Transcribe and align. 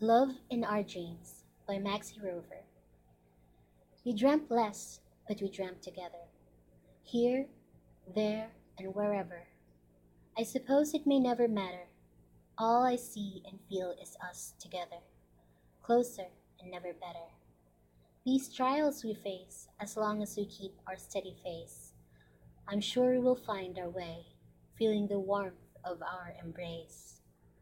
Love 0.00 0.28
in 0.50 0.62
Our 0.62 0.82
Dreams 0.82 1.44
by 1.66 1.78
Maxie 1.78 2.20
Rover. 2.22 2.60
We 4.04 4.12
dreamt 4.12 4.50
less, 4.50 5.00
but 5.26 5.40
we 5.40 5.48
dreamt 5.48 5.80
together. 5.80 6.28
Here, 7.02 7.46
there, 8.14 8.50
and 8.78 8.94
wherever. 8.94 9.44
I 10.36 10.42
suppose 10.42 10.92
it 10.92 11.06
may 11.06 11.18
never 11.18 11.48
matter. 11.48 11.86
All 12.58 12.84
I 12.84 12.96
see 12.96 13.42
and 13.50 13.58
feel 13.70 13.94
is 14.02 14.18
us 14.20 14.52
together, 14.60 15.00
closer 15.82 16.26
and 16.60 16.70
never 16.70 16.92
better. 16.92 17.30
These 18.26 18.52
trials 18.52 19.02
we 19.02 19.14
face, 19.14 19.68
as 19.80 19.96
long 19.96 20.22
as 20.22 20.36
we 20.36 20.44
keep 20.44 20.74
our 20.86 20.98
steady 20.98 21.38
face, 21.42 21.94
I'm 22.68 22.82
sure 22.82 23.18
we'll 23.18 23.34
find 23.34 23.78
our 23.78 23.88
way, 23.88 24.26
feeling 24.78 25.08
the 25.08 25.18
warmth 25.18 25.54
of 25.86 26.02
our 26.02 26.34
embrace. 26.44 27.15